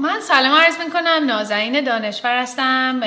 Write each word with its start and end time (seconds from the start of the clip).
من 0.00 0.20
سلام 0.20 0.54
عرض 0.60 0.78
می‌کنم. 0.84 1.24
نازنین 1.26 1.84
دانشور 1.84 2.38
هستم. 2.42 3.00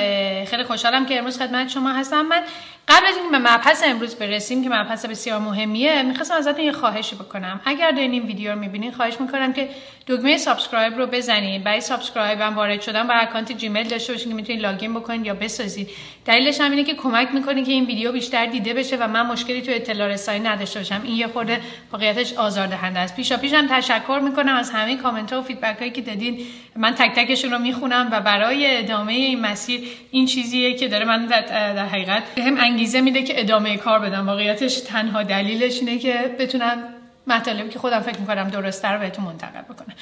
خیلی 0.44 0.64
خوشحالم 0.64 1.06
که 1.06 1.18
امروز 1.18 1.38
خدمت 1.38 1.68
شما 1.68 1.92
هستم. 1.92 2.22
من 2.22 2.42
قبل 2.88 3.06
از 3.06 3.16
اینکه 3.16 3.30
به 3.30 3.38
مبحث 3.38 3.82
امروز 3.86 4.14
برسیم 4.14 4.64
که 4.64 4.68
مبحث 4.70 5.06
بسیار 5.06 5.38
مهمیه 5.40 6.02
می‌خواستم 6.02 6.34
ازتون 6.34 6.64
یه 6.64 6.72
خواهشی 6.72 7.16
بکنم. 7.16 7.60
اگر 7.64 7.90
دارین 7.90 8.12
این 8.12 8.22
ویدیو 8.22 8.52
رو 8.52 8.58
می‌بینین 8.58 8.92
خواهش 8.92 9.20
می‌کنم 9.20 9.52
که 9.52 9.68
دکمه 10.06 10.36
subscribe 10.36 10.98
رو 10.98 11.06
بزنید 11.06 11.64
برای 11.64 11.80
subscribe 11.80 12.40
هم 12.40 12.54
وارد 12.56 12.80
شدن 12.80 13.06
با 13.06 13.14
account 13.14 13.52
Gmail 13.52 13.88
داشته 13.88 14.12
باشین 14.12 14.28
که 14.28 14.34
می‌تونید 14.34 14.62
login 14.62 14.94
بکنید 14.94 15.26
یا 15.26 15.34
بسازید 15.34 15.90
دلیلش 16.24 16.60
هم 16.60 16.70
اینه 16.70 16.84
که 16.84 16.94
کمک 16.94 17.28
می‌کنه 17.34 17.64
که 17.64 17.72
این 17.72 17.84
ویدیو 17.84 18.12
بیشتر 18.12 18.46
دیده 18.46 18.74
بشه 18.74 18.96
و 18.96 19.08
من 19.08 19.26
مشکلی 19.26 19.62
تو 19.62 19.72
اطلاع 19.74 20.08
رسانی 20.08 20.40
نداشته 20.40 20.80
باشم. 20.80 21.00
این 21.04 21.16
یه 21.16 21.26
خورده 21.26 21.60
واقعیتش 21.92 22.32
آزاردهنده 22.32 22.98
است. 22.98 23.16
پیشا 23.16 23.36
پیش 23.36 23.52
هم 23.52 23.66
تشکر 23.66 24.20
می‌کنم 24.24 24.56
از 24.56 24.70
همه 24.70 24.96
کامنت 24.96 25.32
ها 25.32 25.40
و 25.40 25.42
feedback 25.42 25.78
هایی 25.78 25.90
که 25.90 26.00
دادین. 26.00 26.46
من 26.76 26.94
تک 26.94 27.12
تکشون 27.14 27.50
رو 27.50 27.58
می‌خونم 27.58 28.08
و 28.12 28.20
برای 28.20 28.78
ادامه 28.78 29.12
این 29.12 29.40
مسیر 29.40 29.80
این 30.10 30.26
چیزیه 30.26 30.74
که 30.74 30.88
داره 30.88 31.04
من 31.04 31.26
در 31.26 31.86
حقیقت 31.86 32.22
هم 32.38 32.56
انگیزه 32.72 33.00
میده 33.00 33.22
که 33.22 33.40
ادامه 33.40 33.76
کار 33.76 33.98
بدم. 33.98 34.26
واقعیتش 34.26 34.80
تنها 34.80 35.22
دلیلش 35.22 35.78
اینه 35.78 35.98
که 35.98 36.36
بتونم 36.38 36.84
مطالبی 37.26 37.68
که 37.68 37.78
خودم 37.78 38.00
فکر 38.00 38.18
می‌کنم 38.18 38.48
درسته 38.48 38.88
رو 38.88 39.00
بهتون 39.00 39.24
منتقل 39.24 39.60
بکنم. 39.60 39.94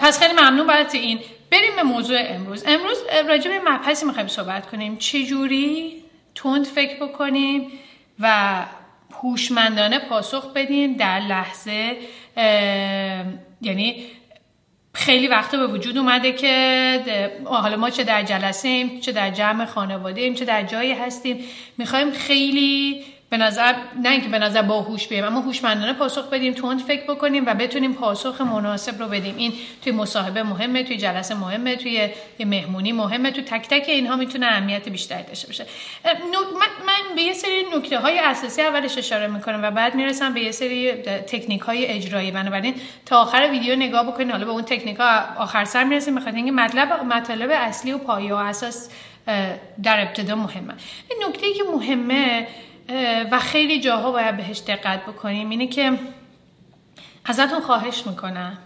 پس 0.00 0.18
خیلی 0.18 0.32
ممنون 0.32 0.66
برای 0.66 0.86
این. 0.92 1.20
بریم 1.50 1.76
به 1.76 1.82
موضوع 1.82 2.18
امروز. 2.20 2.64
امروز 2.66 2.98
راجع 3.28 3.50
به 3.50 3.70
مبحثی 3.70 4.06
می‌خوایم 4.06 4.28
صحبت 4.28 4.66
کنیم. 4.66 4.96
چجوری 4.96 6.02
تند 6.34 6.66
فکر 6.66 7.06
بکنیم 7.06 7.68
و 8.20 8.54
هوشمندانه 9.22 9.98
پاسخ 9.98 10.52
بدیم 10.52 10.92
در 10.92 11.20
لحظه 11.20 11.96
یعنی 13.60 14.04
خیلی 14.96 15.28
وقتا 15.28 15.58
به 15.58 15.66
وجود 15.66 15.98
اومده 15.98 16.32
که 16.32 17.00
حالا 17.44 17.76
ما 17.76 17.90
چه 17.90 18.04
در 18.04 18.22
جلسه 18.22 18.68
ایم 18.68 19.00
چه 19.00 19.12
در 19.12 19.30
جمع 19.30 19.64
خانواده 19.64 20.20
ایم 20.20 20.34
چه 20.34 20.44
در 20.44 20.62
جایی 20.62 20.92
هستیم. 20.92 21.38
می‌خوایم 21.78 22.10
خیلی 22.10 23.04
به 23.30 23.36
نظر 23.36 23.74
نه 24.02 24.10
اینکه 24.10 24.28
به 24.28 24.38
نظر 24.38 24.62
باهوش 24.62 25.06
بیم 25.06 25.24
اما 25.24 25.40
هوشمندانه 25.40 25.92
پاسخ 25.92 26.30
بدیم 26.30 26.54
تند 26.54 26.80
فکر 26.80 27.02
بکنیم 27.02 27.46
و 27.46 27.54
بتونیم 27.54 27.94
پاسخ 27.94 28.40
مناسب 28.40 29.02
رو 29.02 29.08
بدیم. 29.08 29.34
این 29.36 29.52
توی 29.82 29.92
مصاحبه 29.92 30.42
مهمه 30.42 30.82
توی 30.82 30.96
جلسه 30.96 31.34
مهمه 31.34 31.76
توی 31.76 32.08
یه 32.38 32.46
مهمونی 32.46 32.92
مهمه 32.92 33.30
تو 33.30 33.42
تک 33.42 33.68
تک 33.68 33.88
اینها 33.88 34.16
می‌تونه 34.16 34.46
اهمیت 34.46 34.88
بیشتری 34.88 35.22
داشته 35.22 35.46
باشه. 35.46 35.66
من 36.86 37.16
به 37.16 37.22
یه 37.22 37.32
سری 37.32 37.64
نکته 37.76 37.98
های 37.98 38.18
اساسی 38.18 38.62
اولش 38.62 38.98
اشاره 38.98 39.26
می‌کنم 39.26 39.60
و 39.62 39.70
بعد 39.70 39.94
می‌رسم 39.94 40.34
به 40.34 40.40
یه 40.40 40.50
سری 40.50 40.92
تکنیک 41.02 41.60
های 41.60 41.86
اجرایی. 41.86 42.30
بنابراین 42.30 42.74
تا 43.06 43.22
آخر 43.22 43.48
ویدیو 43.50 43.76
نگاه 43.76 44.06
بکنید 44.06 44.30
حالا 44.30 44.44
به 44.44 44.50
اون 44.50 44.62
تکنیک 44.62 44.96
ها 44.96 45.20
آخر 45.38 45.64
سر 45.64 45.84
می‌رسیم. 45.84 46.14
بخاطر 46.14 46.36
اینکه 46.36 46.52
مطلب 46.52 46.92
مطالب 46.92 47.50
اصلی 47.52 47.92
و 47.92 47.98
پایه 47.98 48.34
و 48.34 48.36
اساس 48.36 48.88
در 49.82 50.00
ابتدا 50.00 50.36
مهمه. 50.36 50.74
این 51.10 51.24
نکته 51.28 51.52
که 51.52 51.62
مهمه 51.74 52.46
و 53.30 53.38
خیلی 53.40 53.80
جاها 53.80 54.12
باید 54.12 54.36
بهش 54.36 54.58
دقت 54.58 55.02
بکنیم. 55.02 55.50
اینه 55.50 55.66
که 55.66 55.98
ازتون 57.24 57.60
خواهش 57.60 58.06
می‌کنم. 58.06 58.58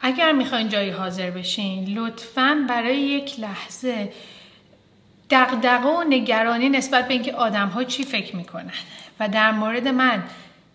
اگر 0.00 0.32
می‌خواین 0.32 0.68
جایی 0.68 0.90
حاضر 0.90 1.30
بشین 1.30 1.98
لطفا 1.98 2.66
برای 2.68 2.96
یک 2.96 3.40
لحظه 3.40 4.12
دقدقه 5.30 5.88
و 5.88 6.04
نگرانی 6.08 6.68
نسبت 6.68 7.08
به 7.08 7.14
اینکه 7.14 7.34
آدم 7.34 7.68
ها 7.68 7.84
چی 7.84 8.02
فکر 8.02 8.36
می‌کنن. 8.36 8.72
و 9.20 9.28
در 9.28 9.52
مورد 9.52 9.88
من 9.88 10.24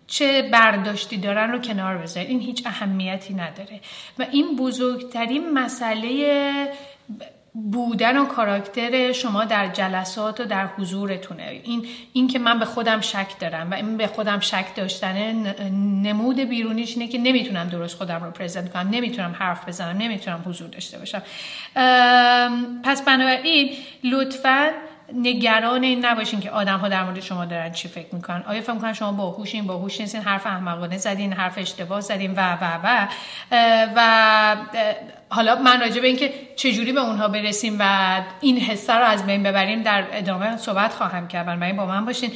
چه 0.06 0.42
برداشتی 0.42 1.16
دارن 1.16 1.52
رو 1.52 1.58
کنار 1.58 1.98
بذارید 1.98 2.30
این 2.30 2.40
هیچ 2.40 2.66
اهمیتی 2.66 3.34
نداره. 3.34 3.80
و 4.18 4.26
این 4.30 4.56
بزرگترین 4.56 5.52
مسئله 5.52 6.72
بودن 7.52 8.16
و 8.16 8.24
کاراکتر 8.24 9.12
شما 9.12 9.44
در 9.44 9.68
جلسات 9.68 10.40
و 10.40 10.44
در 10.44 10.66
حضورتونه. 10.66 11.60
این 11.64 11.86
این 12.12 12.28
که 12.28 12.38
من 12.38 12.58
به 12.58 12.64
خودم 12.64 13.00
شک 13.00 13.38
دارم 13.40 13.70
و 13.70 13.74
این 13.74 13.96
به 13.96 14.06
خودم 14.06 14.40
شک 14.40 14.74
داشتن 14.76 15.16
نمود 16.02 16.40
بیرونیش 16.40 16.96
اینه 16.96 17.08
که 17.08 17.18
نمی‌تونم 17.18 17.68
درست 17.68 17.96
خودم 17.96 18.24
رو 18.24 18.30
پرزنت 18.30 18.72
کنم. 18.72 18.90
نمی‌تونم 18.90 19.36
حرف 19.38 19.68
بزنم. 19.68 19.98
نمی‌تونم 19.98 20.42
حضور 20.46 20.68
داشته 20.68 20.98
باشم. 20.98 21.22
پس 22.84 23.02
بنابراین 23.02 23.76
لطفاً 24.04 24.70
نگران 25.14 25.82
این 25.82 26.04
نباشین 26.04 26.40
که 26.40 26.50
آدم 26.50 26.78
ها 26.78 26.88
در 26.88 27.04
مورد 27.04 27.20
شما 27.20 27.44
دارن 27.44 27.72
چی 27.72 27.88
فکر 27.88 28.14
می‌کنن. 28.14 28.44
آیا 28.46 28.60
فکر 28.60 28.72
می‌کنن 28.72 28.92
شما 28.92 29.12
باهوشین؟ 29.12 29.66
باهوش 29.66 30.00
نیستین. 30.00 30.20
حرف 30.20 30.46
احمقانه 30.46 30.98
زدین 30.98 31.32
حرف 31.32 31.58
اشتباه 31.58 32.00
زدین 32.00 32.34
و 32.36 32.56
و 32.60 32.78
و. 32.84 33.08
و 33.96 34.56
حالا 35.28 35.54
من 35.54 35.80
راجع 35.80 36.00
به 36.00 36.06
اینکه 36.06 36.32
چجوری 36.56 36.92
به 36.92 37.00
اونها 37.00 37.28
برسیم 37.28 37.76
و 37.80 38.16
این 38.40 38.58
حسه 38.58 38.92
رو 38.92 39.04
از 39.04 39.26
بین 39.26 39.42
ببریم 39.42 39.82
در 39.82 40.04
ادامه 40.12 40.56
صحبت 40.56 40.92
خواهم 40.92 41.28
کرد. 41.28 41.62
این 41.62 41.76
با 41.76 41.86
من 41.86 42.04
باشین. 42.04 42.30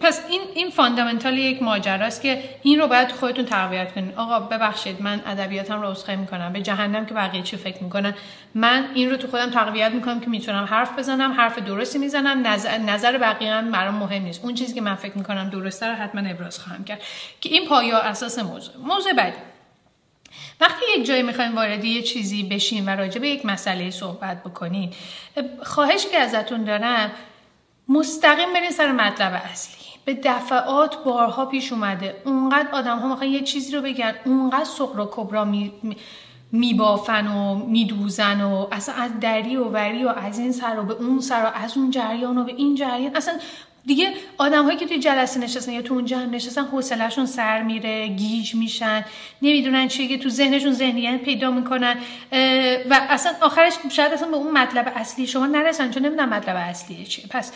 پس 0.00 0.20
این 0.28 0.40
این 0.54 0.70
فاندامنتال 0.70 1.38
یک 1.38 1.62
ماجراست 1.62 2.22
که 2.22 2.42
این 2.62 2.80
رو 2.80 2.86
باید 2.86 3.12
خودتون 3.12 3.44
تقویت 3.44 3.94
کنین. 3.94 4.12
آقا 4.16 4.40
ببخشید 4.40 5.02
من 5.02 5.22
ادبیاتم 5.26 5.80
رو 5.80 5.90
عذرخواهی 5.90 6.20
می‌کنم. 6.20 6.52
به 6.52 6.60
جهنم 6.60 7.06
که 7.06 7.14
بقیه 7.14 7.42
چی 7.42 7.56
فکر 7.56 7.82
می‌کنن. 7.84 8.14
من 8.54 8.88
این 8.94 9.10
رو 9.10 9.16
تو 9.16 9.28
خودم 9.28 9.50
تقویت 9.50 9.92
می‌کنم 9.92 10.20
که 10.20 10.30
می‌تونم 10.30 10.64
حرف 10.64 10.98
بزنم 10.98 11.32
حرف 11.32 11.58
درستی 11.58 11.98
می‌زنم. 11.98 12.46
نظر, 12.46 12.78
نظر 12.78 13.18
بقیه 13.18 13.52
هم 13.52 13.70
برام 13.70 13.94
مهم 13.94 14.22
نیست. 14.22 14.44
اون 14.44 14.54
چیزی 14.54 14.74
که 14.74 14.80
من 14.80 14.94
فکر 14.94 15.18
می‌کنم 15.18 15.50
درسته 15.50 15.86
رو 15.86 15.94
حتما 15.94 16.30
ابراز 16.30 16.58
خواهم 16.58 16.84
کرد. 16.84 17.02
که 17.40 17.48
این 17.48 17.68
پایا 17.68 17.98
اساس 17.98 18.38
موضوع. 18.38 18.74
موضوع 18.84 19.12
بعدی. 19.12 19.36
وقتی 20.60 20.84
یک 20.98 21.06
جایی 21.06 21.22
می‌خوایم 21.22 21.56
وارد 21.56 21.84
یه 21.84 22.02
چیزی 22.02 22.42
بشین 22.42 22.86
و 22.86 22.90
راجع 22.90 23.20
به 23.20 23.28
یک 23.28 23.46
مسئله 23.46 23.90
صحبت 23.90 24.42
بکنین 24.44 24.92
خواهش 25.62 26.06
که 26.06 26.18
ازتون 26.18 26.64
دارم 26.64 27.10
مستقیم 27.88 28.52
برین 28.54 28.70
سر 28.70 28.92
مطلب 28.92 29.42
اصلی. 29.52 29.86
به 30.04 30.14
دفعات 30.14 31.04
بارها 31.04 31.46
پیش 31.46 31.72
اومده. 31.72 32.22
اونقدر 32.24 32.68
آدم 32.72 32.98
ها 32.98 33.08
می‌خوان 33.08 33.30
یه 33.30 33.40
چیزی 33.40 33.76
رو 33.76 33.82
بگن. 33.82 34.14
اونقدر 34.24 34.64
سقر 34.64 35.00
و 35.00 35.08
کبرا 35.10 35.44
می 35.44 35.72
و 37.26 37.54
میدوزن 37.54 38.40
و 38.40 38.66
اصلا 38.72 38.94
از 38.94 39.20
دری 39.20 39.56
و 39.56 39.64
وری 39.64 40.04
و 40.04 40.08
از 40.08 40.38
این 40.38 40.52
سر 40.52 40.78
و 40.78 40.82
به 40.82 40.94
اون 40.94 41.20
سر 41.20 41.44
و 41.44 41.64
از 41.64 41.76
اون 41.76 41.90
جریان 41.90 42.38
و 42.38 42.44
به 42.44 42.52
این 42.52 42.74
جریان. 42.74 43.16
اصلا 43.16 43.34
دیگه 43.86 44.12
آدم 44.38 44.64
هایی 44.64 44.78
که 44.78 44.86
توی 44.86 44.98
جلسه 44.98 45.40
نشستن 45.40 45.72
یا 45.72 45.82
تو 45.82 45.94
اون 45.94 46.04
جمع 46.04 46.24
نشستن 46.24 46.64
حوصلهشون 46.64 47.26
سر 47.26 47.62
میره 47.62 48.08
گیج 48.08 48.54
میشن 48.54 49.04
نمی‌دونن 49.42 49.88
چیه 49.88 50.18
تو 50.18 50.28
ذهنشون 50.28 50.72
ذهنیت 50.72 51.20
پیدا 51.20 51.50
می‌کنن 51.50 51.96
و 52.90 53.00
اصلا 53.08 53.32
آخرش 53.40 53.74
شاید 53.90 54.12
اصلا 54.12 54.28
به 54.28 54.36
اون 54.36 54.58
مطلب 54.58 54.92
اصلی 54.96 55.26
شما 55.26 55.46
نرسن 55.46 55.90
چون 55.90 56.06
نمی‌دونن 56.06 56.28
مطلب 56.28 56.56
اصلیه 56.56 57.04
چیه. 57.04 57.24
پس 57.30 57.52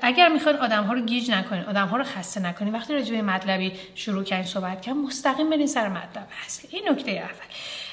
اگر 0.00 0.28
می‌خواین 0.28 0.56
آدم 0.56 0.84
ها 0.84 0.92
رو 0.92 1.00
گیج 1.00 1.30
نکنین 1.30 1.64
آدم 1.64 1.86
ها 1.86 1.96
رو 1.96 2.04
خسته 2.04 2.40
نکنین 2.40 2.74
وقتی 2.74 2.94
راجع 2.94 3.14
به 3.16 3.22
مطلبی 3.22 3.72
شروع 3.94 4.24
کردین 4.24 4.46
صحبت 4.46 4.82
کردن 4.82 4.98
مستقیم 4.98 5.50
برین 5.50 5.66
سر 5.66 5.88
مطلب 5.88 6.28
اصلی. 6.46 6.68
این 6.72 6.88
نکته 6.88 7.10
اول. 7.10 7.28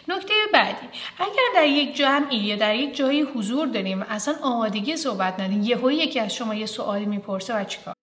نکته 0.07 0.33
بعدی 0.53 0.87
اگر 1.19 1.47
در 1.55 1.67
یک 1.67 1.95
جمعی 1.95 2.37
یا 2.37 2.55
در 2.55 2.75
یک 2.75 2.95
جایی 2.95 3.21
حضور 3.21 3.67
داریم 3.67 4.01
اصلا 4.01 4.35
آمادگی 4.41 4.97
صحبت 4.97 5.33
نداریم 5.33 5.63
یهو 5.63 5.91
یکی 5.91 6.19
از 6.19 6.35
شما 6.35 6.55
یه 6.55 6.65
سوالی 6.65 7.05
می‌پرسه 7.05 7.61
و 7.61 7.63
چیکار 7.63 7.95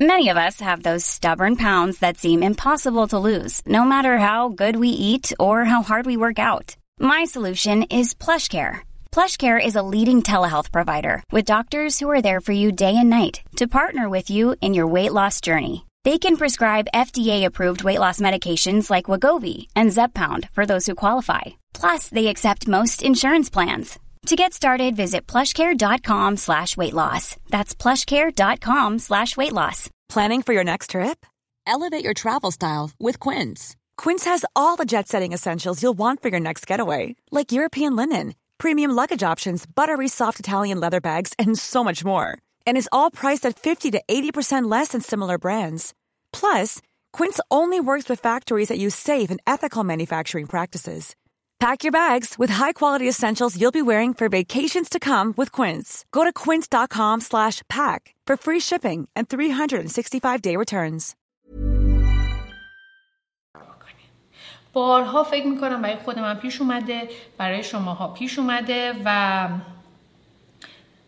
Many 0.00 0.28
of 0.28 0.36
us 0.36 0.58
have 0.58 0.82
those 0.82 1.04
stubborn 1.04 1.54
pounds 1.54 2.00
that 2.00 2.16
seem 2.16 2.42
impossible 2.42 3.06
to 3.08 3.24
lose, 3.30 3.62
no 3.64 3.84
matter 3.84 4.18
how 4.18 4.48
good 4.48 4.76
we 4.76 4.88
eat 4.88 5.32
or 5.38 5.56
how 5.72 5.82
hard 5.90 6.04
we 6.04 6.16
work 6.16 6.38
out. 6.40 6.74
My 6.98 7.22
solution 7.34 7.84
is 7.84 8.12
PlushCare. 8.12 8.74
PlushCare 9.12 9.64
is 9.64 9.76
a 9.76 9.88
leading 9.94 10.20
telehealth 10.20 10.72
provider 10.72 11.22
with 11.30 11.44
doctors 11.44 12.00
who 12.00 12.10
are 12.10 12.20
there 12.20 12.40
for 12.40 12.50
you 12.62 12.72
day 12.72 12.96
and 12.96 13.08
night 13.08 13.42
to 13.60 13.68
partner 13.68 14.08
with 14.08 14.30
you 14.30 14.56
in 14.60 14.74
your 14.74 14.88
weight 14.88 15.12
loss 15.12 15.40
journey. 15.40 15.76
They 16.04 16.18
can 16.18 16.36
prescribe 16.36 16.86
FDA-approved 16.94 17.82
weight 17.82 17.98
loss 17.98 18.20
medications 18.20 18.90
like 18.90 19.06
Wagovi 19.06 19.68
and 19.74 19.88
Zepbound 19.90 20.50
for 20.50 20.66
those 20.66 20.84
who 20.86 20.94
qualify. 20.94 21.42
Plus, 21.72 22.10
they 22.10 22.26
accept 22.26 22.68
most 22.68 23.02
insurance 23.02 23.48
plans. 23.48 23.98
To 24.26 24.36
get 24.36 24.52
started, 24.52 24.96
visit 24.96 25.26
plushcare.com 25.26 26.36
slash 26.36 26.76
weight 26.76 26.92
loss. 26.92 27.36
That's 27.48 27.74
plushcare.com 27.74 28.98
slash 28.98 29.36
weight 29.36 29.52
loss. 29.52 29.88
Planning 30.10 30.42
for 30.42 30.52
your 30.52 30.64
next 30.64 30.90
trip? 30.90 31.24
Elevate 31.66 32.04
your 32.04 32.14
travel 32.14 32.50
style 32.50 32.90
with 33.00 33.18
Quince. 33.18 33.74
Quince 33.96 34.24
has 34.26 34.44
all 34.54 34.76
the 34.76 34.84
jet-setting 34.84 35.32
essentials 35.32 35.82
you'll 35.82 35.94
want 35.98 36.20
for 36.20 36.28
your 36.28 36.40
next 36.40 36.66
getaway, 36.66 37.16
like 37.30 37.52
European 37.52 37.96
linen, 37.96 38.34
premium 38.58 38.90
luggage 38.90 39.22
options, 39.22 39.64
buttery 39.66 40.08
soft 40.08 40.38
Italian 40.38 40.80
leather 40.80 41.00
bags, 41.00 41.32
and 41.38 41.58
so 41.58 41.82
much 41.82 42.04
more 42.04 42.38
And 42.65 42.75
is 42.75 42.89
all 42.91 43.11
priced 43.11 43.45
at 43.45 43.59
50 43.59 43.91
to 43.91 44.01
80% 44.07 44.69
less 44.69 44.89
than 44.89 45.01
similar 45.01 45.37
brands. 45.37 45.93
Plus, 46.33 46.81
Quince 47.13 47.39
only 47.51 47.79
works 47.79 48.09
with 48.09 48.19
factories 48.19 48.69
that 48.69 48.79
use 48.79 48.95
safe 48.95 49.29
and 49.29 49.39
ethical 49.45 49.83
manufacturing 49.83 50.47
practices. 50.47 51.15
Pack 51.59 51.83
your 51.83 51.91
bags 51.91 52.39
with 52.39 52.49
high-quality 52.49 53.07
essentials 53.07 53.59
you'll 53.59 53.71
be 53.71 53.81
wearing 53.81 54.13
for 54.13 54.29
vacations 54.29 54.87
to 54.89 54.97
come 54.99 55.33
with 55.35 55.51
Quince. 55.51 56.05
Go 56.13 56.23
to 56.23 56.31
quince.com/pack 56.31 58.01
for 58.27 58.35
free 58.37 58.61
shipping 58.61 59.09
and 59.15 59.27
365-day 59.27 60.55
returns. 60.55 61.15
بارها 64.73 65.23
فکر 65.23 65.47
میکنم 65.47 65.81
برای 65.81 65.95
خود 65.95 66.19
من 66.19 66.35
پیش 66.35 66.61
اومده 66.61 67.09
برای 67.37 67.63
شماها 67.63 68.07
پیش 68.07 68.39
اومده 68.39 68.93
و 69.05 69.47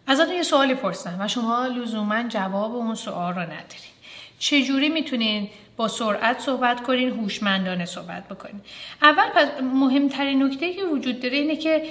ازتون 0.06 0.34
یه 0.34 0.42
سوالی 0.42 0.74
پرسن 0.74 1.16
و 1.20 1.28
شما 1.28 1.66
لزوما 1.66 2.22
جواب 2.22 2.76
اون 2.76 2.94
سوال 2.94 3.34
رو 3.34 3.40
ندارین. 3.40 3.92
چجوری 4.38 4.88
می‌تونین 4.88 5.48
با 5.76 5.88
سرعت 5.88 6.40
صحبت 6.40 6.82
کنین 6.82 7.10
هوشمندانه 7.10 7.84
صحبت 7.84 8.28
بکنین؟ 8.28 8.60
اول 9.02 9.28
پس 9.34 9.48
مهمترین 9.62 10.42
نکته 10.42 10.74
که 10.74 10.84
وجود 10.84 11.20
داره 11.20 11.36
اینه 11.36 11.56
که 11.56 11.82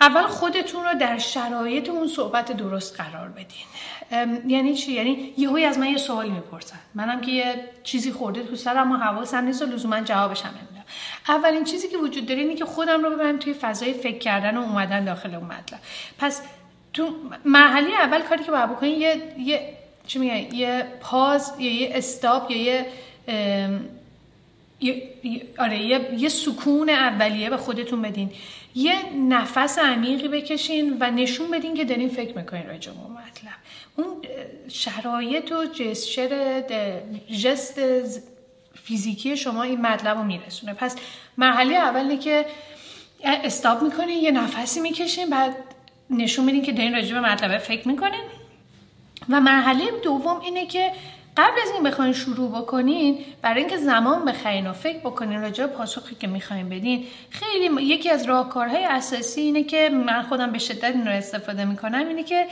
اول 0.00 0.22
خودتون 0.22 0.84
رو 0.84 0.94
در 0.94 1.18
شرایط 1.18 1.88
اون 1.88 2.08
صحبت 2.08 2.52
درست 2.52 3.00
قرار 3.00 3.28
بدین. 3.28 3.66
یعنی 4.46 4.74
چی؟ 4.74 4.92
یعنی 4.92 5.32
یهوی 5.38 5.64
از 5.64 5.78
من 5.78 5.86
یه 5.86 5.98
سوالی 5.98 6.30
می‌پرسن. 6.30 6.78
منم 6.94 7.20
که 7.20 7.30
یه 7.30 7.54
چیزی 7.82 8.12
خورده 8.12 8.42
تو 8.42 8.56
سرم 8.56 8.92
و 8.92 8.96
حواسم 8.96 9.44
نیست 9.44 9.62
و 9.62 9.66
لزوما 9.66 10.00
جوابش 10.00 10.42
هم 10.42 10.50
نمیدم. 10.50 10.84
اولین 11.28 11.64
چیزی 11.64 11.88
که 11.88 11.96
وجود 11.96 12.26
داره 12.26 12.40
اینه 12.40 12.54
که 12.54 12.64
خودم 12.64 13.02
رو 13.02 13.10
ببرم 13.10 13.38
توی 13.38 13.54
فضای 13.54 13.92
فکر 13.92 14.18
کردن 14.18 14.56
و 14.56 14.60
اومدن 14.60 15.04
داخل 15.04 15.34
اون 15.34 15.44
مطلب. 15.44 15.80
پس 16.18 16.42
تو 16.94 17.16
مرحله 17.44 17.94
اول 17.94 18.20
کاری 18.20 18.44
که 18.44 18.50
باید 18.50 18.70
بکنین 18.70 19.00
یه 19.00 19.22
یه 19.38 19.74
چی 20.06 20.18
میگن؟ 20.18 20.54
یه 20.54 20.86
پاز 21.00 21.52
یا 21.58 21.72
یه 21.72 21.90
استاپ 21.94 22.50
یا 22.50 22.56
یه 22.56 22.86
یه 24.80 25.02
آره 25.58 25.82
یه, 25.82 26.14
یه 26.18 26.28
سکون 26.28 26.90
اولیه 26.90 27.50
به 27.50 27.56
خودتون 27.56 28.02
بدین. 28.02 28.32
یه 28.74 28.94
نفس 29.28 29.78
عمیقی 29.78 30.28
بکشین 30.28 30.96
و 31.00 31.10
نشون 31.10 31.50
بدین 31.50 31.74
که 31.74 31.84
دارین 31.84 32.08
فکر 32.08 32.36
می‌کنین 32.36 32.66
راجع 32.66 32.92
به 32.92 32.98
مطلب. 32.98 33.58
اون 33.96 34.06
شرایط 34.68 35.52
و 35.52 35.64
جسچر 35.64 36.62
جست 37.42 37.80
فیزیکی 38.84 39.36
شما 39.36 39.62
این 39.62 39.80
مطلب 39.80 40.16
رو 40.16 40.24
میرسونه. 40.24 40.74
پس 40.74 40.96
مرحله 41.38 41.74
اول 41.74 42.16
که 42.16 42.46
استاپ 43.24 43.82
می‌کنین 43.82 44.18
یه 44.18 44.30
نفسی 44.30 44.80
می‌کشین 44.80 45.30
بعد 45.30 45.56
نشون 46.10 46.44
میدین 46.44 46.62
که 46.62 46.72
دارین 46.72 46.94
راجع 46.94 47.14
به 47.14 47.20
مطلب 47.20 47.58
فکر 47.58 47.88
می‌کنین. 47.88 48.24
و 49.28 49.40
مرحله 49.40 49.90
دوم 50.02 50.40
اینه 50.40 50.66
که 50.66 50.92
قبل 51.36 51.60
از 51.62 51.70
این 51.70 51.82
بخواین 51.82 52.12
شروع 52.12 52.50
بکنین 52.50 53.18
برای 53.42 53.60
اینکه 53.60 53.76
زمان 53.76 54.24
بخرین 54.24 54.66
و 54.66 54.72
فکر 54.72 54.98
بکنین 54.98 55.40
راجع 55.40 55.66
پاسخی 55.66 56.14
که 56.14 56.26
می‌خواین 56.26 56.68
بدین 56.68 57.06
خیلی 57.30 57.82
یکی 57.82 58.10
از 58.10 58.24
راهکارهای 58.24 58.84
اساسی 58.84 59.40
اینه 59.40 59.64
که 59.64 59.88
من 59.88 60.22
خودم 60.22 60.52
به 60.52 60.58
شدت 60.58 60.84
این 60.84 61.06
رو 61.06 61.12
استفاده 61.12 61.64
می‌کنم 61.64 62.08
اینه 62.08 62.24
که 62.24 62.46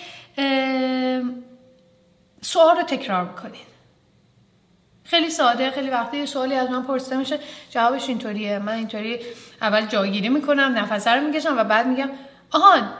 سوال 2.40 2.76
رو 2.76 2.82
تکرار 2.82 3.24
بکنین. 3.24 3.62
خیلی 5.04 5.30
ساده 5.30 5.70
خیلی 5.70 5.90
وقتی 5.90 6.16
یه 6.16 6.26
سوالی 6.26 6.54
از 6.54 6.70
من 6.70 6.82
پرسیده 6.82 7.16
میشه 7.16 7.38
جوابش 7.70 8.08
اینطوریه. 8.08 8.58
من 8.58 8.72
اینطوری 8.72 9.18
اول 9.62 9.86
جاگیری 9.86 10.28
می‌کنم 10.28 10.72
نفسه 10.76 11.10
رو 11.10 11.26
می‌کشم 11.26 11.58
و 11.58 11.64
بعد 11.64 11.86
میگم 11.86 12.10
آهان 12.50 12.90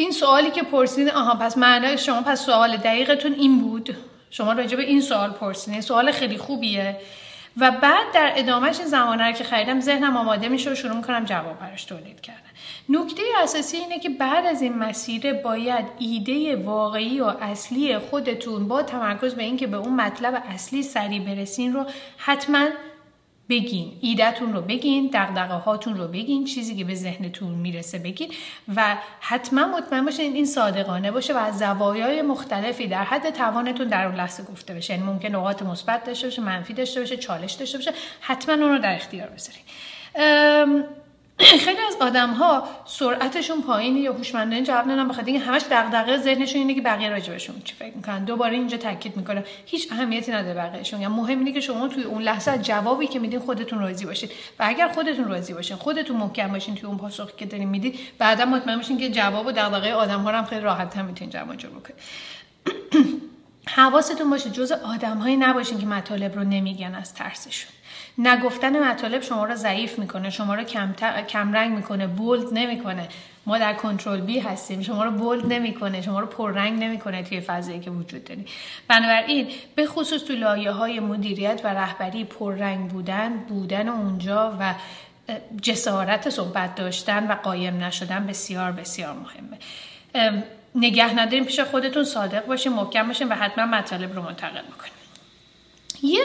این 0.00 0.12
سوالی 0.12 0.50
که 0.50 0.62
پرسید 0.62 1.08
آها 1.08 1.34
پس 1.34 1.58
معنای 1.58 1.98
شما 1.98 2.22
پس 2.22 2.46
سوال 2.46 2.76
دقیقتون 2.76 3.32
این 3.32 3.60
بود. 3.60 3.96
شما 4.30 4.52
راجع 4.52 4.76
به 4.76 4.82
این 4.82 5.00
سوال 5.00 5.30
پرسیدین 5.30 5.80
سوال 5.80 6.12
خیلی 6.12 6.38
خوبیه. 6.38 6.96
و 7.56 7.70
بعد 7.70 8.12
در 8.14 8.32
ادامهش 8.36 8.76
زمانه 8.76 9.32
که 9.32 9.44
خریدم 9.44 9.80
ذهنم 9.80 10.16
آماده 10.16 10.48
میشه 10.48 10.72
و 10.72 10.74
شروع 10.74 10.96
می‌کنم 10.96 11.24
جواب 11.24 11.58
براش 11.58 11.84
تولید 11.84 12.20
کردن. 12.20 12.40
نکته 12.88 13.22
اساسی 13.42 13.76
اینه 13.76 13.98
که 13.98 14.08
بعد 14.08 14.46
از 14.46 14.62
این 14.62 14.78
مسیر 14.78 15.32
باید 15.32 15.84
ایده 15.98 16.56
واقعی 16.56 17.20
و 17.20 17.24
اصلی 17.40 17.98
خودتون 17.98 18.68
با 18.68 18.82
تمرکز 18.82 19.34
به 19.34 19.42
اینکه 19.42 19.66
به 19.66 19.76
اون 19.76 19.94
مطلب 19.94 20.42
اصلی 20.48 20.82
سریع 20.82 21.20
برسین 21.20 21.72
رو 21.72 21.86
حتما 22.16 22.66
بگین. 23.50 23.92
ایدهتون 24.00 24.52
رو 24.52 24.60
بگین 24.60 25.10
دقدقه 25.12 25.54
هاتون 25.54 25.96
رو 25.96 26.08
بگین. 26.08 26.44
چیزی 26.44 26.76
که 26.76 26.84
به 26.84 26.94
ذهنتون 26.94 27.50
می‌رسه 27.50 27.98
بگین. 27.98 28.32
و 28.76 28.96
حتما 29.20 29.66
مطمئن 29.66 30.04
باشین 30.04 30.34
این 30.34 30.46
صادقانه 30.46 31.10
باشه 31.10 31.34
و 31.34 31.36
از 31.36 31.58
زوایای 31.58 32.22
مختلفی 32.22 32.86
در 32.86 33.04
حد 33.04 33.30
توانتون 33.30 33.88
در 33.88 34.06
اون 34.06 34.14
لحظه 34.14 34.42
گفته 34.42 34.74
بشه. 34.74 34.94
یعنی 34.94 35.06
ممکن 35.06 35.28
نقاط 35.28 35.62
مثبت 35.62 36.04
داشته 36.04 36.26
باشه 36.26 36.42
منفی 36.42 36.74
داشته 36.74 37.00
باشه 37.00 37.16
چالش 37.16 37.52
داشته 37.52 37.78
باشه. 37.78 37.92
حتما 38.20 38.54
اون 38.54 38.72
رو 38.72 38.78
در 38.78 38.94
اختیار 38.94 39.28
بذارین. 39.28 40.84
خیلی 41.40 41.80
از 41.88 41.96
آدم 42.00 42.30
ها 42.30 42.68
سرعتشون 42.84 43.62
پایینه 43.62 44.00
یا 44.00 44.12
هوشمندانه 44.12 44.62
جواب 44.62 44.86
نمیدن 44.86 45.08
بخاطر 45.08 45.26
اینکه 45.26 45.44
همش 45.44 45.62
دغدغه 45.70 46.16
ذهنشون 46.16 46.60
اینه 46.60 46.74
که 46.74 46.80
بقیه 46.80 47.08
راجبشون 47.08 47.62
چی 47.64 47.74
فکر 47.74 47.96
می‌کنن. 47.96 48.24
دوباره 48.24 48.52
اینجا 48.52 48.76
تاکید 48.76 49.16
می‌کنم. 49.16 49.44
هیچ 49.66 49.92
اهمیتی 49.92 50.32
نداره 50.32 50.54
بقیهشون. 50.54 51.00
یعنی 51.00 51.14
مهم 51.14 51.38
اینه 51.38 51.52
که 51.52 51.60
شما 51.60 51.88
توی 51.88 52.02
اون 52.02 52.22
لحظه 52.22 52.58
جوابی 52.58 53.06
که 53.06 53.18
میدین 53.18 53.40
خودتون 53.40 53.78
راضی 53.78 54.06
باشید 54.06 54.30
و 54.58 54.64
اگر 54.66 54.88
خودتون 54.88 55.28
راضی 55.28 55.54
باشین 55.54 55.76
خودتون 55.76 56.16
محکم 56.16 56.48
باشین 56.48 56.74
توی 56.74 56.88
اون 56.88 56.98
پاسخی 56.98 57.32
که 57.36 57.46
دارین 57.46 57.68
می‌دید 57.68 57.98
بعدا 58.18 58.44
مطمئن 58.44 58.76
باشین 58.76 58.98
که 58.98 59.10
جواب 59.10 59.46
و 59.46 59.52
دغدغه 59.52 59.92
آدم 59.92 60.20
ها 60.20 60.32
هم 60.32 60.44
خیلی 60.44 60.60
راحت 60.60 60.96
هم 60.96 61.04
می‌تونین 61.04 61.30
جمع 61.30 61.56
جور 61.56 61.70
حواستون 63.76 64.30
باشه 64.30 64.50
جز 64.50 64.72
آدمهایی 64.72 65.36
نباشین 65.36 65.78
که 65.78 65.86
مطالب 65.86 66.34
رو 66.34 66.44
نمیگن 66.44 66.94
از 66.94 67.14
ترسشون. 67.14 67.72
نگفتن 68.22 68.84
مطالب 68.84 69.22
شما 69.22 69.44
رو 69.44 69.54
ضعیف 69.54 69.98
می‌کنه 69.98 70.30
شما 70.30 70.54
رو 70.54 70.64
کم 71.28 71.52
رنگ 71.52 71.76
می‌کنه 71.76 72.06
بولد 72.06 72.46
نمی‌کنه. 72.52 73.08
ما 73.46 73.58
در 73.58 73.74
کنترل 73.74 74.20
بی 74.20 74.38
هستیم 74.38 74.82
شما 74.82 75.04
رو 75.04 75.10
بولد 75.10 75.52
نمی‌کنه 75.52 76.02
شما 76.02 76.20
رو 76.20 76.26
پررنگ 76.26 76.82
نمی‌کنه 76.82 77.22
توی 77.22 77.40
فضایی 77.40 77.80
که 77.80 77.90
وجود 77.90 78.24
داری 78.24 78.46
بنابراین 78.88 79.48
به 79.74 79.86
خصوص 79.86 80.22
تو 80.22 80.32
لایه 80.32 80.70
های 80.70 81.00
مدیریت 81.00 81.60
و 81.64 81.68
رهبری 81.68 82.24
پررنگ 82.24 82.90
بودن 82.90 83.38
بودن 83.38 83.88
اونجا 83.88 84.56
و 84.60 84.74
جسارت 85.62 86.30
صحبت 86.30 86.74
داشتن 86.74 87.30
و 87.30 87.34
قایم 87.34 87.84
نشدن 87.84 88.26
بسیار 88.26 88.72
بسیار 88.72 89.14
مهمه. 89.14 90.42
نگه 90.74 91.14
نداریم 91.14 91.44
پیش 91.44 91.60
خودتون 91.60 92.04
صادق 92.04 92.46
باشین 92.46 92.72
محکم 92.72 93.06
باشین 93.06 93.28
و 93.28 93.34
حتما 93.34 93.66
مطالب 93.66 94.14
رو 94.14 94.22
منتقل 94.22 94.62
می‌کنیم 94.66 94.92
یه 96.02 96.20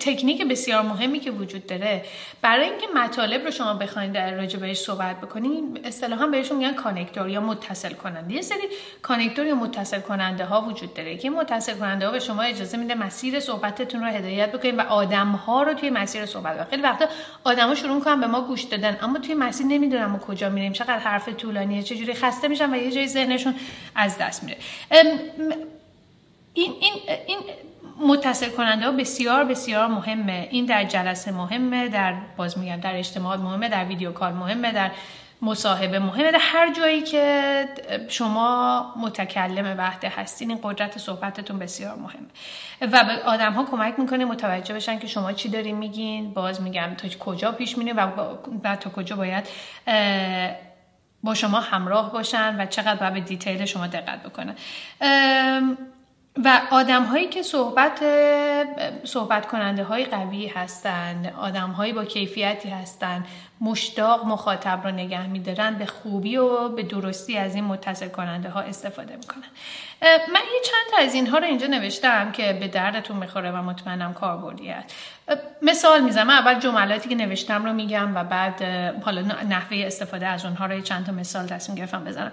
تکنیک 0.00 0.48
بسیار 0.48 0.82
مهمی 0.82 1.20
که 1.20 1.30
وجود 1.30 1.66
داره 1.66 2.04
برای 2.42 2.64
اینکه 2.70 2.86
مطالب 2.94 3.44
رو 3.44 3.50
شما 3.50 3.74
بخواید 3.74 4.12
در 4.12 4.34
راجع 4.34 4.58
بهش 4.58 4.78
صحبت 4.78 5.20
بکنین 5.20 5.80
اصطلاحا 5.84 6.26
بهشون 6.26 6.58
میگن 6.58 6.72
کانکتور 6.72 7.28
یا 7.28 7.40
متصل 7.40 7.92
کننده. 7.92 8.34
یه 8.34 8.42
سری 8.42 8.68
کانکتور 9.02 9.46
یا 9.46 9.54
متصل 9.54 10.00
کننده 10.00 10.44
ها 10.44 10.60
وجود 10.60 10.94
داره 10.94 11.16
که 11.16 11.30
متصل 11.30 11.74
کننده 11.74 12.06
ها 12.06 12.12
به 12.12 12.18
شما 12.18 12.42
اجازه 12.42 12.76
میده 12.76 12.94
مسیر 12.94 13.40
صحبتتون 13.40 14.00
رو 14.00 14.06
هدایت 14.06 14.52
بکنید 14.52 14.78
و 14.78 14.80
آدم 14.80 15.32
ها 15.32 15.62
رو 15.62 15.74
توی 15.74 15.90
مسیر 15.90 16.26
صحبت 16.26 16.70
خیلی 16.70 16.82
وقتا 16.82 17.06
آدما 17.44 17.74
شروع 17.74 17.94
می‌کنن 17.94 18.20
به 18.20 18.26
ما 18.26 18.40
گوش 18.40 18.62
دادن 18.62 18.98
اما 19.02 19.18
توی 19.18 19.34
مسیر 19.34 19.66
نمی‌دونم 19.66 20.10
ما 20.10 20.18
کجا 20.18 20.48
میریم 20.48 20.72
چقدر 20.72 20.98
حرف 20.98 21.28
طولانیه 21.28 21.82
چجوری 21.82 22.14
خسته 22.14 22.48
میشن 22.48 22.74
و 22.74 22.76
یه 22.76 22.92
جای 22.92 23.08
ذهنشون 23.08 23.54
از 23.94 24.18
دست 24.18 24.44
میره. 24.44 24.58
این 26.54 26.72
این 26.80 26.92
این 27.26 27.38
متصل 28.00 28.50
کننده 28.50 28.86
ها 28.86 28.92
بسیار 28.92 29.44
بسیار 29.44 29.86
مهمه. 29.86 30.48
این 30.50 30.64
در 30.64 30.84
جلسه 30.84 31.32
مهمه 31.32 31.88
در 31.88 32.14
باز 32.36 32.58
میگم 32.58 32.76
در 32.76 32.96
اجتماع 32.96 33.36
مهمه 33.36 33.68
در 33.68 33.84
ویدیو 33.84 34.12
کال 34.12 34.32
مهمه 34.32 34.72
در 34.72 34.90
مصاحبه 35.42 35.98
مهمه 35.98 36.32
در 36.32 36.38
هر 36.40 36.72
جایی 36.72 37.02
که 37.02 37.68
شما 38.08 38.94
متکلم 38.96 39.78
وحده 39.78 40.08
هستین 40.08 40.50
این 40.50 40.58
قدرت 40.62 40.98
صحبتتون 40.98 41.58
بسیار 41.58 41.94
مهمه. 41.94 42.28
و 42.80 43.04
به 43.04 43.22
آدم 43.24 43.52
ها 43.52 43.64
کمک 43.64 43.98
می‌کنه 43.98 44.24
متوجه 44.24 44.74
بشن 44.74 44.98
که 44.98 45.06
شما 45.06 45.32
چی 45.32 45.48
دارین 45.48 45.76
میگین. 45.76 46.34
باز 46.34 46.62
میگم 46.62 46.94
تا 46.98 47.08
کجا 47.08 47.52
پیش 47.52 47.78
میره 47.78 47.92
و 47.92 48.06
بعد 48.62 48.78
تا 48.78 48.90
کجا 48.90 49.16
باید 49.16 49.48
با 51.22 51.34
شما 51.34 51.60
همراه 51.60 52.12
باشن 52.12 52.60
و 52.60 52.66
چقدر 52.66 52.94
باید 52.94 53.14
به 53.14 53.20
دیتیل 53.20 53.64
شما 53.64 53.86
دقت 53.86 54.22
بکنن. 54.22 54.54
و 56.44 56.60
آدم 56.70 57.04
هایی 57.04 57.28
که 57.28 57.42
صحبت 57.42 58.00
صحبت 59.04 59.46
کننده 59.46 59.84
های 59.84 60.04
قوی 60.04 60.46
هستند 60.46 61.34
آدم 61.38 61.70
هایی 61.70 61.92
با 61.92 62.04
کیفیتی 62.04 62.68
هستند 62.68 63.26
مشتاق 63.60 64.26
مخاطب 64.26 64.80
رو 64.84 64.90
نگه 64.90 65.26
میدارن 65.26 65.74
به 65.74 65.86
خوبی 65.86 66.36
و 66.36 66.68
به 66.68 66.82
درستی 66.82 67.38
از 67.38 67.54
این 67.54 67.64
متصل 67.64 68.08
کننده 68.08 68.48
ها 68.48 68.60
استفاده 68.60 69.16
می‌کنن. 69.16 69.48
من 70.02 70.40
یه 70.54 70.60
چند 70.64 70.90
تا 70.90 70.96
از 70.98 71.14
اینها 71.14 71.38
رو 71.38 71.44
اینجا 71.44 71.66
نوشتم 71.66 72.32
که 72.32 72.52
به 72.52 72.68
دردتون 72.68 73.16
می‌خوره 73.16 73.50
و 73.50 73.62
مطمئنم 73.62 74.14
کاربردی 74.14 74.70
است 74.70 74.94
مثال 75.62 76.00
می‌زنم 76.00 76.30
اول 76.30 76.58
جملاتی 76.58 77.08
که 77.08 77.14
نوشتم 77.14 77.64
رو 77.64 77.72
میگم 77.72 78.16
و 78.16 78.24
بعد 78.24 78.62
حالا 79.02 79.20
نحوه 79.22 79.82
استفاده 79.86 80.26
از 80.26 80.44
اونها 80.44 80.66
رو 80.66 80.80
چند 80.80 81.06
تا 81.06 81.12
مثال 81.12 81.46
تصمیم 81.46 81.78
گرفتم 81.78 82.04
بزنم 82.04 82.32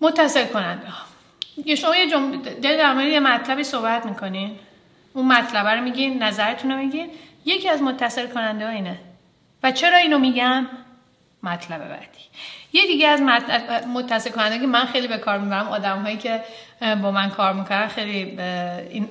متصل 0.00 0.46
کننده 0.46 0.86
ها 0.86 1.10
شما 1.76 1.96
یه 1.96 2.10
جمله 2.10 2.38
در 2.76 2.94
مورد 2.94 3.06
یه 3.06 3.20
مطلبی 3.20 3.64
صحبت 3.64 4.06
می‌کنین. 4.06 4.58
اون 5.12 5.26
مطلب 5.26 5.66
رو 5.66 5.80
میگین 5.80 6.22
نظرتون 6.22 6.70
رو 6.70 6.78
میگین. 6.78 7.10
یکی 7.44 7.68
از 7.68 7.82
متصل 7.82 8.26
کننده 8.26 8.64
ها 8.64 8.70
اینه. 8.70 8.98
و 9.62 9.72
چرا 9.72 9.96
اینو 9.96 10.18
میگم؟ 10.18 10.66
مطلب 11.42 11.88
بعدی. 11.88 12.20
یه 12.72 12.86
دیگه 12.86 13.08
از 13.08 13.22
متصل 13.94 14.30
کننده 14.30 14.58
که 14.58 14.66
من 14.66 14.84
خیلی 14.84 15.08
به 15.08 15.18
کار 15.18 15.38
می‌برم 15.38 15.68
آدم 15.68 16.02
هایی 16.02 16.16
که 16.16 16.40
با 17.02 17.10
من 17.10 17.30
کار 17.30 17.52
می‌کنن 17.52 17.88
خیلی 17.88 18.38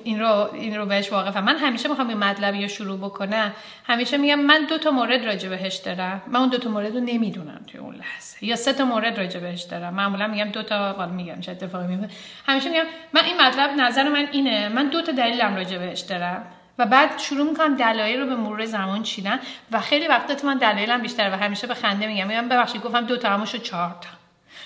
این, 0.04 0.20
رو 0.20 0.50
این 0.54 0.76
رو 0.76 0.86
بهش 0.86 1.12
واقفم. 1.12 1.44
من 1.44 1.56
همیشه 1.56 1.88
می‌خوام 1.88 2.08
این 2.08 2.18
مطلبی 2.18 2.62
رو 2.62 2.68
شروع 2.68 2.98
بکنم. 2.98 3.52
همیشه 3.84 4.16
میگم 4.16 4.40
من 4.40 4.66
دو 4.68 4.78
تا 4.78 4.90
مورد 4.90 5.24
راجع 5.24 5.48
بهش 5.48 5.76
دارم. 5.76 6.22
من 6.26 6.40
اون 6.40 6.48
دو 6.48 6.58
تا 6.58 6.70
مورد 6.70 6.94
رو 6.94 7.00
نمی‌دونم 7.00 7.60
توی 7.66 7.80
اون 7.80 7.94
لحظه. 7.94 8.44
یا 8.44 8.56
سه 8.56 8.72
تا 8.72 8.84
مورد 8.84 9.18
راجع 9.18 9.40
بهش 9.40 9.62
دارم. 9.62 9.94
معمولا 9.94 10.26
میگم 10.26 10.48
دو 10.50 10.62
تا 10.62 10.92
حالا 10.92 11.12
میگم 11.12 11.40
چه 11.40 11.52
اتفاقی 11.52 11.86
میفته 11.86 12.08
همیشه 12.46 12.70
میگم 12.70 12.84
من 13.12 13.24
این 13.24 13.40
مطلب 13.40 13.70
نظر 13.70 14.08
من 14.08 14.28
اینه. 14.32 14.68
من 14.68 14.88
دو 14.88 15.02
تا 15.02 15.12
دلیلم 15.12 15.56
راجع 15.56 15.78
بهش 15.78 16.00
دارم. 16.00 16.46
و 16.80 16.86
بعد 16.86 17.18
شروع 17.18 17.50
می‌کنم 17.50 17.76
دلایل 17.76 18.20
رو 18.20 18.26
به 18.26 18.36
مرور 18.36 18.66
زمان 18.66 19.02
چیدن 19.02 19.40
و 19.72 19.80
خیلی 19.80 20.06
وقتا 20.06 20.46
من 20.46 20.58
دلایلم 20.58 21.02
بیشتره 21.02 21.34
و 21.34 21.38
همیشه 21.38 21.66
به 21.66 21.74
خنده 21.74 22.06
میگم. 22.06 22.26
میگم 22.26 22.48
ببخشید 22.48 22.82
گفتم 22.82 23.00
دو 23.00 23.16
تا 23.16 23.44
شد 23.44 23.62
چهار 23.62 23.90
تا. 24.00 24.08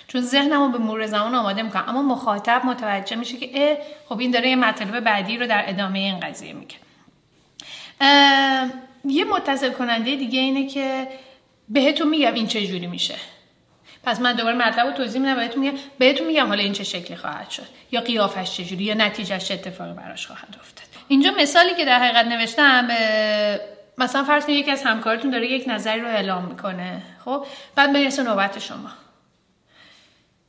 چون 0.08 0.20
ذهنمو 0.20 0.68
به 0.68 0.78
مرور 0.78 1.06
زمان 1.06 1.34
آماده 1.34 1.62
می‌کنم. 1.62 1.84
اما 1.88 2.02
مخاطب 2.02 2.62
متوجه 2.64 3.16
میشه 3.16 3.36
که 3.36 3.50
اه 3.54 3.76
خب 4.08 4.18
این 4.18 4.30
داره 4.30 4.48
یه 4.48 4.56
مطلب 4.56 5.00
بعدی 5.00 5.38
رو 5.38 5.46
در 5.46 5.64
ادامه 5.66 5.98
این 5.98 6.20
قضیه 6.20 6.52
میگه. 6.52 6.76
یه 9.04 9.24
متصل 9.24 9.72
کننده 9.72 10.16
دیگه 10.16 10.40
اینه 10.40 10.66
که 10.66 11.08
بهتون 11.68 12.08
میگم 12.08 12.34
این 12.34 12.46
چه 12.46 12.66
جوری 12.66 12.86
میشه. 12.86 13.14
پس 14.06 14.20
من 14.20 14.32
دوباره 14.32 14.56
مطلب 14.56 14.86
رو 14.86 14.92
توضیح 14.92 15.20
میدم 15.20 15.36
بهتون 15.36 15.60
میگم 15.60 15.78
بهتون 15.98 16.26
میگم 16.26 16.46
حالا 16.46 16.62
این 16.62 16.72
چه 16.72 16.84
شکلی 16.84 17.16
خواهد 17.16 17.50
شد. 17.50 17.66
یا 17.92 18.00
قیافش 18.00 18.56
چجوری 18.56 18.84
یا 18.84 18.94
نتیجهش 18.94 19.44
چه 19.44 19.54
اتفاقی 19.54 19.92
براش 19.92 20.26
خواهد 20.26 20.56
افتاد. 20.60 20.86
اینجا 21.08 21.30
مثالی 21.30 21.74
که 21.74 21.84
در 21.84 21.98
حقیقت 21.98 22.26
نوشتم 22.26 22.88
مثلا 23.98 24.24
فرض 24.24 24.46
کنید 24.46 24.58
یکی 24.58 24.70
از 24.70 24.82
همکارتون 24.82 25.30
داره 25.30 25.46
یک 25.50 25.64
نظری 25.66 26.00
رو 26.00 26.08
اعلام 26.08 26.44
می‌کنه 26.44 27.02
خب؟ 27.24 27.46
بعد 27.74 27.92
برسه 27.92 28.22
نوبت 28.22 28.58
شما. 28.58 28.90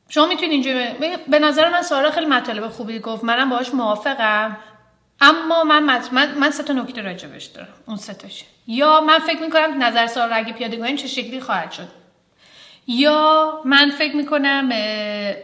شما 0.08 0.26
می‌تونید 0.26 0.52
اینجا 0.52 0.94
به 1.28 1.38
نظر 1.38 1.70
من 1.70 1.82
سارا 1.82 2.10
خیلی 2.10 2.26
مطالب 2.26 2.68
خوبی 2.68 2.98
گفت. 2.98 3.24
منم 3.24 3.50
باهاش 3.50 3.74
موافقم. 3.74 4.56
اما 5.20 5.64
من 5.64 5.82
من, 6.12 6.34
من 6.34 6.50
سه 6.50 6.62
تا 6.62 6.72
نکته 6.72 7.02
راجبش 7.02 7.44
دارم. 7.44 7.68
اون 7.86 7.96
سه 7.96 8.16
یا 8.66 9.00
من 9.00 9.18
فکر 9.18 9.40
می‌کنم 9.40 9.82
نظر 9.82 10.06
سارا 10.06 10.36
اگه 10.36 10.52
پیاده 10.52 10.96
چه 10.96 11.08
شکلی 11.08 11.40
خواهد 11.40 11.72
شد. 11.72 11.88
یا 12.86 13.60
من 13.64 13.90
فکر 13.90 14.16
می‌کنم 14.16 14.72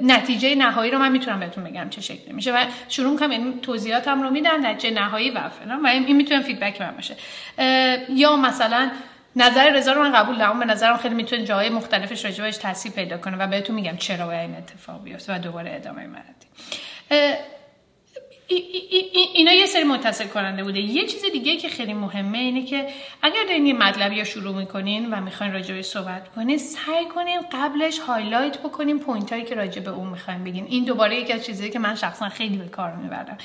نتیجه 0.01 0.55
نهایی 0.55 0.91
رو 0.91 0.99
من 0.99 1.13
می‌تونم 1.13 1.41
بهتون 1.41 1.65
بگم 1.65 1.91
چه 1.91 2.01
شکلی 2.01 2.33
میشه 2.33 2.53
و 2.53 2.65
شروع 2.89 3.13
می‌کنم 3.13 3.31
این 3.31 3.61
توضیحاتم 3.61 4.23
رو 4.23 4.31
میدم 4.31 4.67
نتیجه 4.67 4.95
نهایی 4.95 5.31
و 5.31 5.49
فلان. 5.49 5.83
و 5.83 5.87
این 5.87 6.17
می‌تونه 6.17 6.43
فیدبک 6.43 6.81
من 6.81 6.95
باشه. 6.95 7.17
یا 8.09 8.37
مثلا 8.37 8.91
نظر 9.37 9.71
رضا 9.71 9.93
رو 9.93 10.03
من 10.03 10.13
قبول 10.13 10.39
دارم 10.39 10.59
به 10.59 10.65
نظرم 10.65 10.97
خیلی 10.97 11.15
می‌تونه 11.15 11.45
جاهای 11.45 11.69
مختلفش 11.69 12.25
راجبش 12.25 12.57
تاثیر 12.57 12.93
پیدا 12.93 13.19
کنه 13.19 13.37
و 13.37 13.47
بهتون 13.47 13.77
میگم 13.77 13.97
چرا 13.97 14.27
باید 14.27 14.41
این 14.41 14.57
اتفاق 14.57 15.05
بیفته 15.05 15.37
و 15.37 15.39
دوباره 15.39 15.75
ادامه 15.75 16.07
مردی 16.07 16.47
اینا 19.35 19.53
یه 19.53 19.67
سری 19.67 19.85
متصل 19.85 20.27
کننده 20.27 20.65
بوده. 20.65 20.81
یه 20.81 21.07
چیز 21.07 21.25
دیگه 21.33 21.57
که 21.57 21.69
خیلی 21.69 21.95
مهمه 21.95 22.39
اینه 22.39 22.65
که 22.65 22.87
اگر 23.23 23.45
دارین 23.49 23.67
یه 23.67 23.75
مطلبی 23.75 24.19
رو 24.19 24.25
شروع 24.25 24.57
می‌کنین 24.57 25.15
و 25.15 25.21
می‌خواین 25.21 25.53
راجع 25.53 25.83
صحبت 25.83 26.29
کنین 26.29 26.59
سعی 26.59 27.05
کنین 27.15 27.41
قبلش 27.53 27.99
highlight 27.99 28.59
بکنین 28.59 28.99
point 28.99 29.33
هایی 29.33 29.45
که 29.45 29.55
راجع 29.55 29.83
به 29.83 29.91
اون 29.91 30.09
می‌خواین 30.09 30.45
بگین. 30.45 30.67
این 30.69 30.85
دوباره 30.85 31.17
یکی 31.17 31.33
از 31.33 31.47
چیزایی 31.47 31.71
که 31.71 31.79
من 31.79 31.95
شخصا 31.95 32.29
خیلی 32.29 32.57
به 32.57 32.69
کار 32.69 32.93
می‌برم. 32.97 33.39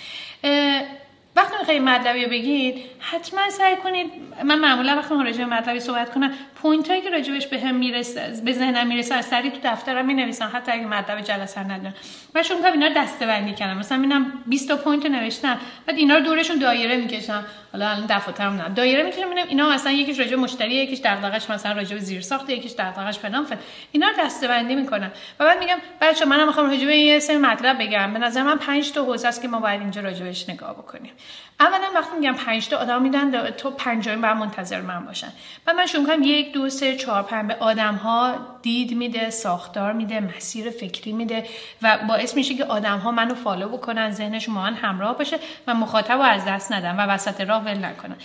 وقتی 1.36 1.58
می‌خواید 1.60 1.82
مطلبی 1.82 2.26
رو 2.26 2.82
حتما 3.00 3.50
سعی 3.50 3.76
کنید 3.76 4.12
من 4.44 4.60
معمولا 4.60 4.96
وقتی 4.96 5.16
راجع 5.16 5.38
به 5.38 5.46
مطلبی 5.46 5.80
صحبت 5.80 6.14
کنم 6.14 6.34
point 6.62 6.90
هایی 6.90 7.02
که 7.02 7.10
راجبش 7.10 7.48
به 7.48 7.60
هم 7.60 7.76
می‌رسه 7.76 8.42
به 8.46 8.54
ذهنم 8.54 8.88
می‌رسه 8.88 9.16
از 9.16 9.26
سری 9.26 9.52
تو 9.52 9.58
دفترم 9.64 10.06
می 10.06 10.14
نویسم 10.14 10.52
حتی 10.54 10.72
اگه 10.72 10.86
مطلب 10.86 11.22
جلسه 11.22 11.64
ندارم 11.64 11.94
و 12.36 12.44
شروع 12.44 12.62
کنم 12.62 12.72
اینا 12.72 12.88
رو 12.88 12.94
دسته 12.94 13.26
بندی 13.26 13.54
کردم. 13.54 13.78
مثلا 13.78 13.98
می‌بینم 13.98 14.44
20 14.46 14.68
تا 14.68 14.76
point 14.76 15.06
نوشتم 15.06 15.60
بعد 15.86 15.98
اینا 15.98 16.16
رو 16.16 16.24
دورشون 16.24 16.60
دایره 16.60 16.98
می‌کشم. 16.98 17.46
حالا 17.72 17.90
الان 17.90 18.06
دفاترم 18.06 18.54
نه. 18.54 18.70
دایره 18.70 19.04
می‌کشم 19.04 19.28
اینا 19.48 19.70
مثلا 19.70 19.92
یکیش 19.92 20.20
راجع 20.20 20.36
مشتری 20.36 20.76
یکیش 20.76 21.00
دغدغش 21.04 21.50
مثلا 21.50 21.72
راجع 21.72 21.96
به 21.96 22.02
زیر 22.02 22.22
ساخت 22.22 22.50
یکیش 22.50 22.72
دغدغش 22.72 23.20
فلان 23.20 23.46
فلان. 23.46 23.60
اینا 23.92 24.08
رو 24.08 24.14
دسته 24.26 24.48
بندی 24.48 24.76
می‌کنم. 24.76 25.12
و 25.40 25.46
بعد 25.46 25.60
میگم 25.60 25.78
بچا 26.02 26.26
منم 26.26 26.48
می‌خوام 26.48 26.70
راجع 26.70 26.86
به 26.86 26.98
یه 26.98 27.38
مطلب 27.38 27.82
بگم. 27.82 28.14
به 28.14 28.20
نظر 28.20 28.44
من 28.44 28.58
5 28.58 28.92
تا 28.92 29.04
حوزه 29.04 29.28
است 29.28 29.42
که 29.42 29.48
ما 29.48 29.60
باید 29.60 29.82
اینجا 29.82 30.02
راجع 30.02 30.24
بهش 30.24 30.50
نگاه 30.50 30.74
بکنیم. 30.74 31.12
اولا 31.60 31.86
وقتی 31.96 32.18
میگم 32.18 32.34
5 32.34 32.68
تا 32.68 32.78
آدم 32.78 33.02
میدن 33.02 33.52
تو 33.52 33.72
پنجمین 33.72 34.22
بعد 34.22 34.38
منتظر 34.38 34.82
من 34.82 35.06
باشن. 35.06 35.30
بعد 35.66 35.76
من 35.76 35.86
شروع 35.86 36.06
کنم 36.06 36.24
یک 36.24 36.47
دو 36.54 36.70
سه 36.70 36.96
چهار 36.96 37.24
پنج. 37.24 37.48
به 37.48 37.56
آدم 37.56 37.96
ها 37.96 38.36
دید 38.62 38.98
میده 38.98 39.30
ساختار 39.30 39.94
میده 39.94 40.20
مسیر 40.20 40.70
فکری 40.70 41.12
میده 41.12 41.44
و 41.82 41.98
باعث 42.08 42.36
میشه 42.36 42.56
که 42.56 42.66
آدم 42.66 43.00
ها 43.00 43.12
منو 43.12 43.36
follow 43.36 43.70
بکنن 43.70 44.12
ذهنشون 44.12 44.54
با 44.56 44.62
من 44.62 44.74
همراه 44.74 45.18
باشه 45.18 45.38
و 45.68 45.74
مخاطب 45.74 46.12
رو 46.12 46.22
از 46.22 46.46
دست 46.46 46.72
ندن 46.72 46.96
و 46.96 47.00
وسط 47.00 47.42
راه 47.42 47.64
ول 47.64 47.86
نکنن. 47.86 48.16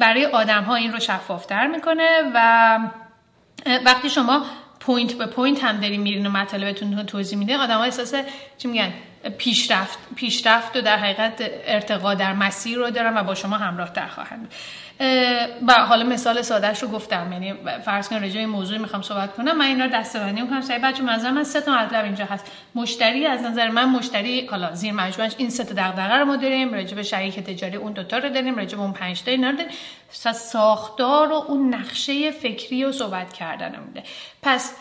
برای 0.00 0.26
آدم 0.26 0.62
ها 0.62 0.74
این 0.74 0.92
رو 0.92 1.00
شفافتر 1.00 1.66
می‌کنه 1.66 2.22
و 2.34 2.78
وقتی 3.84 4.10
شما 4.10 4.42
point 4.80 5.12
به 5.12 5.26
point 5.26 5.64
هم 5.64 5.80
دارین 5.80 6.00
میرین 6.00 6.26
و 6.26 6.30
مطالبتون 6.30 7.06
توضیح 7.06 7.38
میده 7.38 7.56
آدم 7.56 7.76
ها 7.76 7.84
احساس 7.84 8.14
چی 8.58 8.68
میگن؟ 8.68 8.92
پیشرفت 9.38 9.98
پیشرفت 10.16 10.76
و 10.76 10.80
در 10.80 10.96
حقیقت 10.96 11.50
ارتقا 11.66 12.14
در 12.14 12.32
مسیر 12.32 12.78
رو 12.78 12.90
دارن 12.90 13.16
و 13.16 13.22
با 13.22 13.34
شما 13.34 13.56
همراه 13.56 13.92
تر 13.92 14.06
خواهند 14.06 14.52
و 15.68 15.72
حالا 15.72 16.04
مثال 16.04 16.42
سادهش 16.42 16.82
رو 16.82 16.88
گفتم 16.88 17.32
یعنی 17.32 17.54
فرض 17.84 18.08
کن 18.08 18.16
رجای 18.16 18.46
موضوعی 18.46 18.78
می‌خوام 18.78 19.02
صحبت 19.02 19.34
کنم. 19.34 19.56
من 19.56 19.64
اینا 19.64 19.84
رو 19.84 19.90
دسته‌بندی 19.90 20.42
می‌کنم. 20.42 20.60
سعی 20.60 20.78
بچه 20.78 21.02
منظر 21.02 21.30
من 21.30 21.44
سه 21.44 21.60
تا 21.60 21.72
مطلب 21.72 22.04
اینجا 22.04 22.24
هست. 22.24 22.52
مشتری 22.74 23.26
از 23.26 23.42
نظر 23.42 23.68
من 23.68 23.84
مشتری 23.84 24.46
حالا 24.46 24.74
زیر 24.74 24.92
مجموعش 24.92 25.34
این 25.38 25.50
سه 25.50 25.64
تا 25.64 25.74
دغدغه 25.74 26.16
رو 26.16 26.24
ما 26.24 26.36
داریم. 26.36 26.74
راجع 26.74 26.94
به 26.94 27.02
شریک 27.02 27.40
تجاری 27.40 27.76
اون 27.76 27.92
دوتا 27.92 28.18
رو 28.18 28.28
داریم. 28.28 28.56
راجع 28.56 28.76
به 28.76 28.82
اون 28.82 28.92
پنج 28.92 29.22
تا 29.22 29.30
اینا 29.30 29.50
رو 29.50 29.56
داریم. 29.56 29.72
ساختار 30.32 31.32
و 31.32 31.34
اون 31.34 31.74
نقشه 31.74 32.30
فکری 32.30 32.84
رو 32.84 32.92
صحبت 32.92 33.32
کردن 33.32 33.82
میده 33.86 34.02
پس 34.42 34.74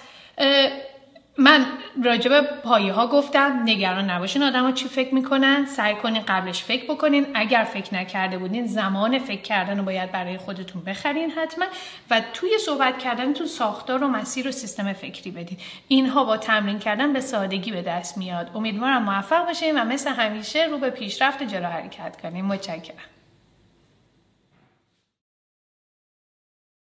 من 1.37 1.65
راجب 2.03 2.41
پایه 2.41 2.93
ها 2.93 3.07
گفتم 3.07 3.61
نگران 3.65 4.09
نباشین 4.09 4.43
آدم 4.43 4.63
ها 4.63 4.71
چی 4.71 4.87
فکر 4.87 5.13
می‌کنن 5.15 5.65
سعی 5.65 5.95
کنین 5.95 6.21
قبلش 6.27 6.63
فکر 6.63 6.93
بکنین. 6.93 7.27
اگر 7.33 7.63
فکر 7.63 7.95
نکرده 7.95 8.37
بودین 8.37 8.65
زمان 8.67 9.19
فکر 9.19 9.41
کردن 9.41 9.77
رو 9.77 9.83
باید 9.83 10.11
برای 10.11 10.37
خودتون 10.37 10.83
بخرین 10.83 11.31
حتما 11.31 11.65
و 12.11 12.21
توی 12.33 12.49
صحبت 12.65 12.97
کردنتون 12.97 13.47
ساختار 13.47 14.03
و 14.03 14.07
مسیر 14.07 14.47
و 14.47 14.51
سیستم 14.51 14.93
فکری 14.93 15.31
بدین. 15.31 15.57
اینها 15.87 16.23
با 16.23 16.37
تمرین 16.37 16.79
کردن 16.79 17.13
به 17.13 17.21
سادگی 17.21 17.71
به 17.71 17.81
دست 17.81 18.17
میاد. 18.17 18.51
امیدوارم 18.55 19.03
موفق 19.03 19.45
باشین 19.45 19.81
و 19.81 19.85
مثل 19.85 20.09
همیشه 20.09 20.65
رو 20.65 20.77
به 20.77 20.89
پیشرفت 20.89 21.43
جلو 21.43 21.67
حرکت 21.67 22.21
کنیم 22.21 22.45
متشکرم. 22.45 22.95